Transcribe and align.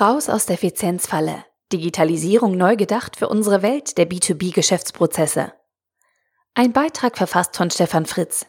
Raus 0.00 0.28
aus 0.28 0.46
der 0.46 0.54
Effizienzfalle. 0.54 1.44
Digitalisierung 1.72 2.56
neu 2.56 2.76
gedacht 2.76 3.16
für 3.16 3.28
unsere 3.28 3.62
Welt 3.62 3.98
der 3.98 4.08
B2B-Geschäftsprozesse. 4.08 5.52
Ein 6.54 6.72
Beitrag 6.72 7.16
verfasst 7.16 7.56
von 7.56 7.68
Stefan 7.70 8.06
Fritz. 8.06 8.46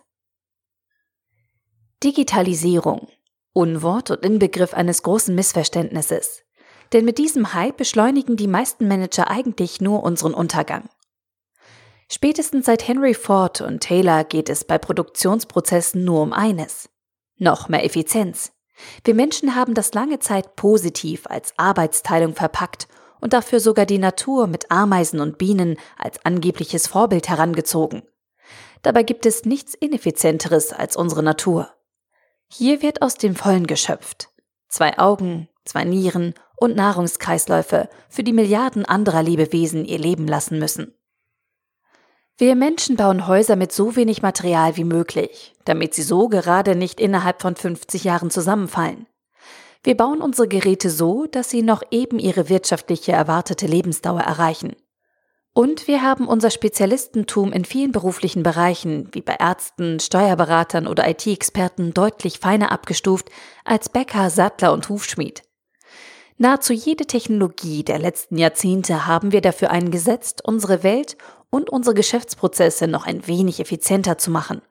Digitalisierung. 2.03 3.07
Unwort 3.51 4.11
und 4.11 4.23
Inbegriff 4.23 4.75
eines 4.75 5.01
großen 5.01 5.33
Missverständnisses. 5.33 6.43
Denn 6.93 7.03
mit 7.03 7.17
diesem 7.17 7.51
Hype 7.55 7.77
beschleunigen 7.77 8.37
die 8.37 8.47
meisten 8.47 8.87
Manager 8.87 9.31
eigentlich 9.31 9.81
nur 9.81 10.03
unseren 10.03 10.35
Untergang. 10.35 10.87
Spätestens 12.11 12.67
seit 12.67 12.87
Henry 12.87 13.15
Ford 13.15 13.61
und 13.61 13.81
Taylor 13.81 14.23
geht 14.23 14.49
es 14.49 14.65
bei 14.65 14.77
Produktionsprozessen 14.77 16.05
nur 16.05 16.21
um 16.21 16.31
eines. 16.31 16.89
Noch 17.37 17.69
mehr 17.69 17.83
Effizienz. 17.83 18.51
Wir 19.03 19.15
Menschen 19.15 19.55
haben 19.55 19.73
das 19.73 19.93
lange 19.93 20.19
Zeit 20.19 20.55
positiv 20.55 21.27
als 21.27 21.53
Arbeitsteilung 21.57 22.35
verpackt 22.35 22.87
und 23.21 23.33
dafür 23.33 23.59
sogar 23.59 23.85
die 23.85 23.97
Natur 23.97 24.47
mit 24.47 24.71
Ameisen 24.71 25.19
und 25.19 25.37
Bienen 25.37 25.77
als 25.97 26.23
angebliches 26.25 26.87
Vorbild 26.87 27.29
herangezogen. 27.29 28.03
Dabei 28.81 29.03
gibt 29.03 29.25
es 29.25 29.45
nichts 29.45 29.73
Ineffizienteres 29.73 30.71
als 30.71 30.95
unsere 30.95 31.23
Natur. 31.23 31.69
Hier 32.47 32.81
wird 32.81 33.01
aus 33.01 33.15
dem 33.15 33.35
Vollen 33.35 33.67
geschöpft. 33.67 34.29
Zwei 34.69 34.97
Augen, 34.97 35.49
zwei 35.65 35.83
Nieren 35.83 36.33
und 36.55 36.75
Nahrungskreisläufe, 36.75 37.89
für 38.09 38.23
die 38.23 38.33
Milliarden 38.33 38.85
anderer 38.85 39.23
Lebewesen 39.23 39.85
ihr 39.85 39.99
Leben 39.99 40.27
lassen 40.27 40.59
müssen. 40.59 40.93
Wir 42.39 42.55
Menschen 42.55 42.95
bauen 42.95 43.27
Häuser 43.27 43.57
mit 43.57 43.73
so 43.73 43.97
wenig 43.97 44.21
Material 44.21 44.77
wie 44.77 44.85
möglich, 44.85 45.53
damit 45.65 45.93
sie 45.93 46.03
so 46.03 46.29
gerade 46.29 46.73
nicht 46.73 47.01
innerhalb 47.01 47.41
von 47.41 47.57
50 47.57 48.05
Jahren 48.05 48.31
zusammenfallen. 48.31 49.07
Wir 49.83 49.97
bauen 49.97 50.21
unsere 50.21 50.47
Geräte 50.47 50.89
so, 50.89 51.25
dass 51.25 51.49
sie 51.49 51.63
noch 51.63 51.83
eben 51.91 52.17
ihre 52.17 52.47
wirtschaftliche 52.47 53.11
erwartete 53.11 53.67
Lebensdauer 53.67 54.21
erreichen. 54.21 54.77
Und 55.51 55.89
wir 55.89 56.01
haben 56.01 56.29
unser 56.29 56.49
Spezialistentum 56.49 57.51
in 57.51 57.65
vielen 57.65 57.91
beruflichen 57.91 58.41
Bereichen, 58.41 59.09
wie 59.11 59.21
bei 59.21 59.35
Ärzten, 59.37 59.99
Steuerberatern 59.99 60.87
oder 60.87 61.09
IT-Experten, 61.09 61.93
deutlich 61.93 62.39
feiner 62.39 62.71
abgestuft 62.71 63.29
als 63.65 63.89
Bäcker, 63.89 64.29
Sattler 64.29 64.71
und 64.71 64.87
Hufschmied. 64.87 65.43
Nahezu 66.37 66.71
jede 66.71 67.05
Technologie 67.05 67.83
der 67.83 67.99
letzten 67.99 68.37
Jahrzehnte 68.37 69.07
haben 69.07 69.33
wir 69.33 69.41
dafür 69.41 69.71
eingesetzt, 69.71 70.41
unsere 70.45 70.83
Welt 70.83 71.17
und 71.49 71.69
unsere 71.69 71.95
Geschäftsprozesse 71.95 72.87
noch 72.87 73.05
ein 73.05 73.27
wenig 73.27 73.59
effizienter 73.59 74.17
zu 74.17 74.31
machen. 74.31 74.61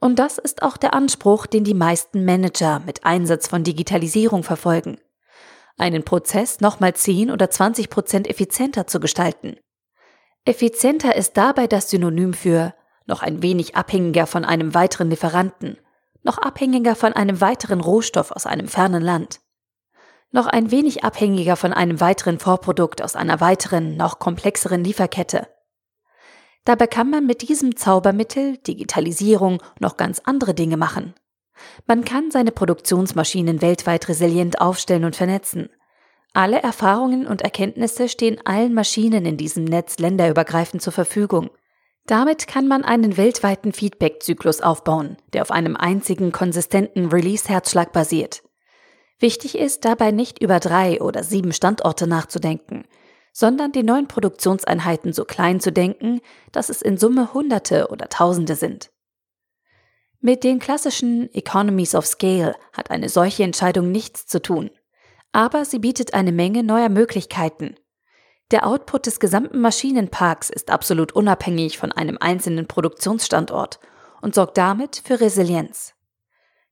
Und 0.00 0.18
das 0.18 0.38
ist 0.38 0.62
auch 0.62 0.76
der 0.76 0.94
Anspruch, 0.94 1.46
den 1.46 1.64
die 1.64 1.74
meisten 1.74 2.24
Manager 2.24 2.80
mit 2.80 3.04
Einsatz 3.04 3.48
von 3.48 3.64
Digitalisierung 3.64 4.42
verfolgen. 4.42 4.98
Einen 5.76 6.04
Prozess 6.04 6.60
nochmal 6.60 6.94
10 6.94 7.30
oder 7.30 7.50
20 7.50 7.90
Prozent 7.90 8.28
effizienter 8.28 8.86
zu 8.86 8.98
gestalten. 8.98 9.56
Effizienter 10.44 11.16
ist 11.16 11.36
dabei 11.36 11.66
das 11.66 11.90
Synonym 11.90 12.32
für 12.32 12.74
noch 13.06 13.22
ein 13.22 13.42
wenig 13.42 13.76
abhängiger 13.76 14.26
von 14.26 14.44
einem 14.44 14.74
weiteren 14.74 15.10
Lieferanten, 15.10 15.78
noch 16.22 16.38
abhängiger 16.38 16.94
von 16.94 17.12
einem 17.12 17.40
weiteren 17.40 17.80
Rohstoff 17.80 18.30
aus 18.30 18.46
einem 18.46 18.68
fernen 18.68 19.02
Land, 19.02 19.40
noch 20.32 20.46
ein 20.46 20.70
wenig 20.70 21.04
abhängiger 21.04 21.56
von 21.56 21.72
einem 21.72 22.00
weiteren 22.00 22.38
Vorprodukt 22.38 23.02
aus 23.02 23.16
einer 23.16 23.40
weiteren, 23.40 23.96
noch 23.96 24.18
komplexeren 24.18 24.84
Lieferkette, 24.84 25.48
Dabei 26.64 26.86
kann 26.86 27.10
man 27.10 27.26
mit 27.26 27.48
diesem 27.48 27.76
Zaubermittel, 27.76 28.58
Digitalisierung, 28.58 29.62
noch 29.78 29.96
ganz 29.96 30.20
andere 30.24 30.54
Dinge 30.54 30.76
machen. 30.76 31.14
Man 31.86 32.04
kann 32.04 32.30
seine 32.30 32.52
Produktionsmaschinen 32.52 33.62
weltweit 33.62 34.08
resilient 34.08 34.60
aufstellen 34.60 35.04
und 35.04 35.16
vernetzen. 35.16 35.70
Alle 36.32 36.62
Erfahrungen 36.62 37.26
und 37.26 37.42
Erkenntnisse 37.42 38.08
stehen 38.08 38.38
allen 38.44 38.72
Maschinen 38.72 39.26
in 39.26 39.36
diesem 39.36 39.64
Netz 39.64 39.98
länderübergreifend 39.98 40.80
zur 40.80 40.92
Verfügung. 40.92 41.50
Damit 42.06 42.46
kann 42.46 42.68
man 42.68 42.84
einen 42.84 43.16
weltweiten 43.16 43.72
Feedback-Zyklus 43.72 44.60
aufbauen, 44.60 45.16
der 45.32 45.42
auf 45.42 45.50
einem 45.50 45.76
einzigen 45.76 46.32
konsistenten 46.32 47.06
Release-Herzschlag 47.06 47.92
basiert. 47.92 48.42
Wichtig 49.18 49.58
ist 49.58 49.84
dabei 49.84 50.12
nicht 50.12 50.40
über 50.40 50.60
drei 50.60 51.00
oder 51.02 51.22
sieben 51.22 51.52
Standorte 51.52 52.06
nachzudenken, 52.06 52.84
sondern 53.32 53.72
die 53.72 53.82
neuen 53.82 54.08
Produktionseinheiten 54.08 55.12
so 55.12 55.24
klein 55.24 55.60
zu 55.60 55.72
denken, 55.72 56.20
dass 56.52 56.68
es 56.68 56.82
in 56.82 56.96
Summe 56.96 57.32
Hunderte 57.32 57.88
oder 57.88 58.08
Tausende 58.08 58.54
sind. 58.54 58.90
Mit 60.20 60.44
den 60.44 60.58
klassischen 60.58 61.32
Economies 61.32 61.94
of 61.94 62.06
Scale 62.06 62.54
hat 62.72 62.90
eine 62.90 63.08
solche 63.08 63.42
Entscheidung 63.42 63.90
nichts 63.90 64.26
zu 64.26 64.42
tun, 64.42 64.70
aber 65.32 65.64
sie 65.64 65.78
bietet 65.78 66.12
eine 66.12 66.32
Menge 66.32 66.62
neuer 66.62 66.88
Möglichkeiten. 66.90 67.76
Der 68.50 68.66
Output 68.66 69.06
des 69.06 69.20
gesamten 69.20 69.60
Maschinenparks 69.60 70.50
ist 70.50 70.70
absolut 70.70 71.12
unabhängig 71.12 71.78
von 71.78 71.92
einem 71.92 72.18
einzelnen 72.20 72.66
Produktionsstandort 72.66 73.78
und 74.20 74.34
sorgt 74.34 74.58
damit 74.58 75.00
für 75.04 75.20
Resilienz. 75.20 75.94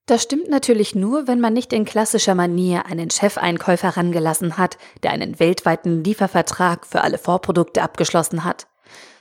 Das 0.08 0.22
stimmt 0.22 0.48
natürlich 0.48 0.94
nur, 0.94 1.28
wenn 1.28 1.38
man 1.38 1.52
nicht 1.52 1.70
in 1.74 1.84
klassischer 1.84 2.34
Manier 2.34 2.86
einen 2.86 3.10
Chefeinkäufer 3.10 3.90
rangelassen 3.90 4.56
hat, 4.56 4.78
der 5.02 5.10
einen 5.10 5.38
weltweiten 5.38 6.02
Liefervertrag 6.02 6.86
für 6.86 7.02
alle 7.02 7.18
Vorprodukte 7.18 7.82
abgeschlossen 7.82 8.42
hat, 8.42 8.68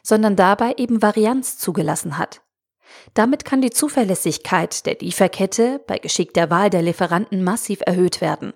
sondern 0.02 0.38
dabei 0.38 0.75
eben 0.78 1.02
Varianz 1.02 1.58
zugelassen 1.58 2.18
hat. 2.18 2.40
Damit 3.14 3.44
kann 3.44 3.62
die 3.62 3.70
Zuverlässigkeit 3.70 4.86
der 4.86 4.96
Lieferkette 5.02 5.81
bei 5.88 5.98
geschickter 5.98 6.50
Wahl 6.50 6.70
der 6.70 6.84
Lieferanten 6.84 7.44
massiv 7.44 7.81
erhöht 7.86 8.22
werden. 8.22 8.54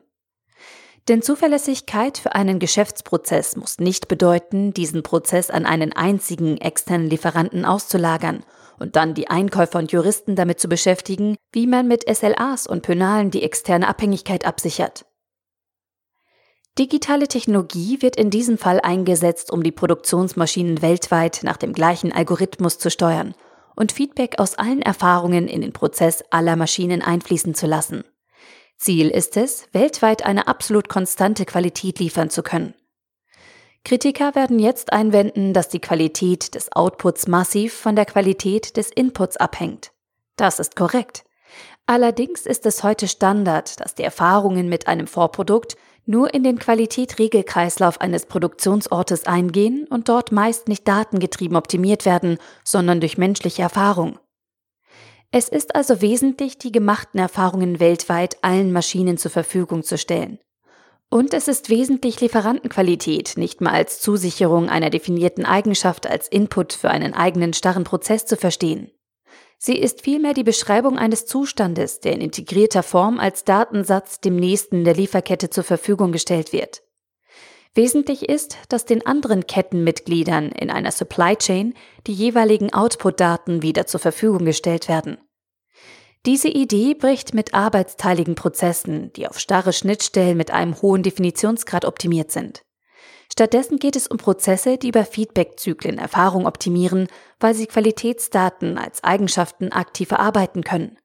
Denn 1.07 1.21
Zuverlässigkeit 1.21 2.17
für 2.17 2.35
einen 2.35 2.59
Geschäftsprozess 2.59 3.55
muss 3.55 3.79
nicht 3.79 4.07
bedeuten, 4.07 4.73
diesen 4.73 5.01
Prozess 5.03 5.49
an 5.49 5.65
einen 5.65 5.93
einzigen 5.93 6.57
externen 6.57 7.09
Lieferanten 7.09 7.65
auszulagern 7.65 8.43
und 8.79 8.95
dann 8.95 9.13
die 9.13 9.29
Einkäufer 9.29 9.79
und 9.79 9.91
Juristen 9.91 10.35
damit 10.35 10.59
zu 10.59 10.67
beschäftigen, 10.67 11.37
wie 11.51 11.67
man 11.67 11.87
mit 11.87 12.05
SLAs 12.07 12.67
und 12.67 12.83
Pönalen 12.83 13.31
die 13.31 13.43
externe 13.43 13.87
Abhängigkeit 13.87 14.45
absichert. 14.45 15.05
Digitale 16.79 17.27
Technologie 17.27 18.01
wird 18.01 18.15
in 18.15 18.29
diesem 18.29 18.57
Fall 18.57 18.79
eingesetzt, 18.79 19.51
um 19.51 19.61
die 19.61 19.73
Produktionsmaschinen 19.73 20.81
weltweit 20.81 21.41
nach 21.43 21.57
dem 21.57 21.73
gleichen 21.73 22.13
Algorithmus 22.13 22.79
zu 22.79 22.89
steuern 22.89 23.35
und 23.75 23.91
Feedback 23.91 24.39
aus 24.39 24.55
allen 24.55 24.81
Erfahrungen 24.81 25.47
in 25.47 25.61
den 25.61 25.73
Prozess 25.73 26.23
aller 26.29 26.55
Maschinen 26.55 27.01
einfließen 27.01 27.55
zu 27.55 27.67
lassen. 27.67 28.03
Ziel 28.81 29.09
ist 29.09 29.37
es, 29.37 29.67
weltweit 29.73 30.25
eine 30.25 30.47
absolut 30.47 30.89
konstante 30.89 31.45
Qualität 31.45 31.99
liefern 31.99 32.31
zu 32.31 32.41
können. 32.41 32.73
Kritiker 33.83 34.33
werden 34.33 34.57
jetzt 34.57 34.91
einwenden, 34.91 35.53
dass 35.53 35.69
die 35.69 35.79
Qualität 35.79 36.55
des 36.55 36.71
Outputs 36.71 37.27
massiv 37.27 37.73
von 37.73 37.95
der 37.95 38.05
Qualität 38.05 38.77
des 38.77 38.89
Inputs 38.89 39.37
abhängt. 39.37 39.91
Das 40.35 40.59
ist 40.59 40.75
korrekt. 40.75 41.23
Allerdings 41.85 42.47
ist 42.47 42.65
es 42.65 42.83
heute 42.83 43.07
Standard, 43.07 43.79
dass 43.79 43.93
die 43.93 44.03
Erfahrungen 44.03 44.67
mit 44.67 44.87
einem 44.87 45.05
Vorprodukt 45.05 45.77
nur 46.07 46.33
in 46.33 46.43
den 46.43 46.57
Qualitätregelkreislauf 46.57 48.01
eines 48.01 48.25
Produktionsortes 48.25 49.27
eingehen 49.27 49.85
und 49.91 50.09
dort 50.09 50.31
meist 50.31 50.67
nicht 50.67 50.87
datengetrieben 50.87 51.55
optimiert 51.55 52.05
werden, 52.05 52.39
sondern 52.63 52.99
durch 52.99 53.19
menschliche 53.19 53.61
Erfahrung. 53.61 54.17
Es 55.33 55.47
ist 55.47 55.75
also 55.75 56.01
wesentlich, 56.01 56.57
die 56.57 56.73
gemachten 56.73 57.17
Erfahrungen 57.17 57.79
weltweit 57.79 58.37
allen 58.41 58.73
Maschinen 58.73 59.17
zur 59.17 59.31
Verfügung 59.31 59.81
zu 59.81 59.97
stellen. 59.97 60.39
Und 61.09 61.33
es 61.33 61.47
ist 61.47 61.69
wesentlich 61.69 62.19
Lieferantenqualität, 62.19 63.37
nicht 63.37 63.61
mal 63.61 63.71
als 63.71 64.01
Zusicherung 64.01 64.69
einer 64.69 64.89
definierten 64.89 65.45
Eigenschaft 65.45 66.05
als 66.05 66.27
Input 66.27 66.73
für 66.73 66.89
einen 66.89 67.13
eigenen 67.13 67.53
starren 67.53 67.85
Prozess 67.85 68.25
zu 68.25 68.35
verstehen. 68.35 68.91
Sie 69.57 69.77
ist 69.77 70.01
vielmehr 70.01 70.33
die 70.33 70.43
Beschreibung 70.43 70.97
eines 70.97 71.25
Zustandes, 71.25 72.01
der 72.01 72.13
in 72.13 72.21
integrierter 72.21 72.83
Form 72.83 73.19
als 73.19 73.45
Datensatz 73.45 74.19
dem 74.19 74.35
nächsten 74.35 74.83
der 74.83 74.95
Lieferkette 74.95 75.49
zur 75.49 75.63
Verfügung 75.63 76.11
gestellt 76.11 76.51
wird. 76.51 76.81
Wesentlich 77.73 78.27
ist, 78.27 78.57
dass 78.67 78.85
den 78.85 79.05
anderen 79.05 79.47
Kettenmitgliedern 79.47 80.49
in 80.51 80.69
einer 80.69 80.91
Supply 80.91 81.37
Chain 81.37 81.73
die 82.05 82.13
jeweiligen 82.13 82.73
Output-Daten 82.73 83.61
wieder 83.61 83.87
zur 83.87 84.01
Verfügung 84.01 84.45
gestellt 84.45 84.89
werden. 84.89 85.17
Diese 86.25 86.49
Idee 86.49 86.93
bricht 86.93 87.33
mit 87.33 87.53
arbeitsteiligen 87.53 88.35
Prozessen, 88.35 89.11
die 89.13 89.27
auf 89.27 89.39
starre 89.39 89.73
Schnittstellen 89.73 90.37
mit 90.37 90.51
einem 90.51 90.81
hohen 90.81 91.01
Definitionsgrad 91.01 91.85
optimiert 91.85 92.31
sind. 92.31 92.63
Stattdessen 93.31 93.79
geht 93.79 93.95
es 93.95 94.07
um 94.07 94.17
Prozesse, 94.17 94.77
die 94.77 94.89
über 94.89 95.05
Feedback-Zyklen 95.05 95.97
Erfahrung 95.97 96.45
optimieren, 96.45 97.07
weil 97.39 97.55
sie 97.55 97.65
Qualitätsdaten 97.65 98.77
als 98.77 99.03
Eigenschaften 99.03 99.71
aktiv 99.71 100.09
verarbeiten 100.09 100.63
können. 100.63 100.97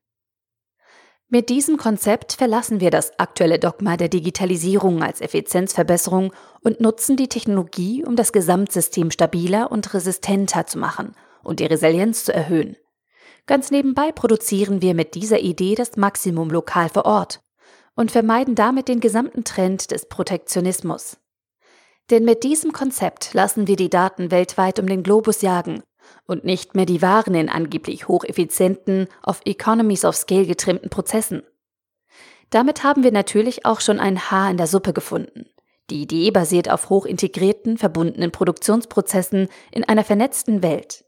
Mit 1.28 1.48
diesem 1.48 1.76
Konzept 1.76 2.34
verlassen 2.34 2.78
wir 2.78 2.92
das 2.92 3.18
aktuelle 3.18 3.58
Dogma 3.58 3.96
der 3.96 4.08
Digitalisierung 4.08 5.02
als 5.02 5.20
Effizienzverbesserung 5.20 6.32
und 6.62 6.80
nutzen 6.80 7.16
die 7.16 7.28
Technologie, 7.28 8.04
um 8.04 8.14
das 8.14 8.32
Gesamtsystem 8.32 9.10
stabiler 9.10 9.72
und 9.72 9.92
resistenter 9.92 10.66
zu 10.66 10.78
machen 10.78 11.16
und 11.42 11.58
die 11.58 11.66
Resilienz 11.66 12.24
zu 12.24 12.32
erhöhen. 12.32 12.76
Ganz 13.46 13.72
nebenbei 13.72 14.12
produzieren 14.12 14.82
wir 14.82 14.94
mit 14.94 15.16
dieser 15.16 15.40
Idee 15.40 15.74
das 15.74 15.96
Maximum 15.96 16.48
lokal 16.50 16.88
vor 16.88 17.06
Ort. 17.06 17.40
und 17.98 18.10
vermeiden 18.12 18.54
damit 18.54 18.88
den 18.88 19.00
gesamten 19.00 19.42
Trend 19.42 19.90
des 19.90 20.06
Protektionismus. 20.06 21.16
Denn 22.10 22.26
mit 22.26 22.44
diesem 22.44 22.72
Konzept 22.72 23.32
lassen 23.32 23.66
wir 23.66 23.76
die 23.76 23.88
Daten 23.88 24.30
weltweit 24.30 24.78
um 24.78 24.86
den 24.86 25.02
Globus 25.02 25.40
jagen 25.40 25.82
und 26.26 26.44
nicht 26.44 26.74
mehr 26.74 26.86
die 26.86 27.02
Waren 27.02 27.34
in 27.34 27.48
angeblich 27.48 28.08
hocheffizienten, 28.08 29.08
auf 29.22 29.40
Economies 29.44 30.04
of 30.04 30.16
Scale 30.16 30.46
getrimmten 30.46 30.90
Prozessen. 30.90 31.42
Damit 32.50 32.84
haben 32.84 33.02
wir 33.02 33.12
natürlich 33.12 33.66
auch 33.66 33.80
schon 33.80 33.98
ein 33.98 34.30
Haar 34.30 34.50
in 34.50 34.56
der 34.56 34.66
Suppe 34.66 34.92
gefunden. 34.92 35.46
Die 35.90 36.02
Idee 36.02 36.30
basiert 36.30 36.70
auf 36.70 36.90
hochintegrierten, 36.90 37.78
verbundenen 37.78 38.32
Produktionsprozessen 38.32 39.48
in 39.70 39.84
einer 39.84 40.04
vernetzten 40.04 40.62
Welt. 40.62 41.04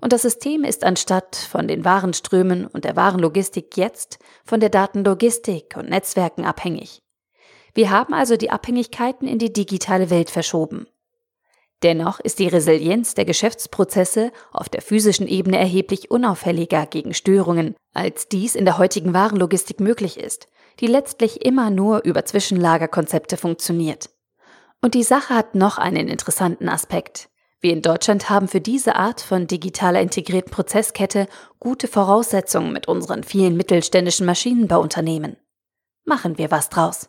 Und 0.00 0.12
das 0.12 0.22
System 0.22 0.64
ist 0.64 0.84
anstatt 0.84 1.36
von 1.36 1.68
den 1.68 1.84
Warenströmen 1.84 2.66
und 2.66 2.84
der 2.84 2.96
Warenlogistik 2.96 3.76
jetzt 3.76 4.18
von 4.44 4.58
der 4.58 4.68
Datenlogistik 4.68 5.76
und 5.76 5.88
Netzwerken 5.88 6.44
abhängig. 6.44 7.02
Wir 7.74 7.90
haben 7.90 8.12
also 8.12 8.36
die 8.36 8.50
Abhängigkeiten 8.50 9.28
in 9.28 9.38
die 9.38 9.52
digitale 9.52 10.10
Welt 10.10 10.28
verschoben. 10.28 10.86
Dennoch 11.82 12.20
ist 12.20 12.38
die 12.38 12.46
Resilienz 12.46 13.14
der 13.14 13.24
Geschäftsprozesse 13.24 14.30
auf 14.52 14.68
der 14.68 14.82
physischen 14.82 15.26
Ebene 15.26 15.58
erheblich 15.58 16.10
unauffälliger 16.10 16.86
gegen 16.86 17.12
Störungen, 17.12 17.74
als 17.92 18.28
dies 18.28 18.54
in 18.54 18.64
der 18.64 18.78
heutigen 18.78 19.14
Warenlogistik 19.14 19.80
möglich 19.80 20.18
ist, 20.18 20.48
die 20.78 20.86
letztlich 20.86 21.44
immer 21.44 21.70
nur 21.70 22.04
über 22.04 22.24
Zwischenlagerkonzepte 22.24 23.36
funktioniert. 23.36 24.10
Und 24.80 24.94
die 24.94 25.02
Sache 25.02 25.34
hat 25.34 25.54
noch 25.54 25.78
einen 25.78 26.08
interessanten 26.08 26.68
Aspekt. 26.68 27.28
Wir 27.60 27.72
in 27.72 27.82
Deutschland 27.82 28.28
haben 28.28 28.48
für 28.48 28.60
diese 28.60 28.96
Art 28.96 29.20
von 29.20 29.46
digitaler 29.46 30.00
integrierten 30.00 30.50
Prozesskette 30.50 31.26
gute 31.60 31.86
Voraussetzungen 31.86 32.72
mit 32.72 32.88
unseren 32.88 33.22
vielen 33.22 33.56
mittelständischen 33.56 34.26
Maschinenbauunternehmen. 34.26 35.36
Machen 36.04 36.38
wir 36.38 36.50
was 36.50 36.68
draus. 36.68 37.08